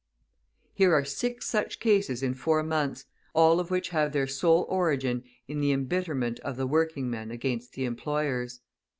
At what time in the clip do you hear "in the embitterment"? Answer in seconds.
5.47-6.39